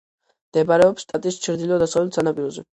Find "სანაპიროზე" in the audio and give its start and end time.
2.21-2.69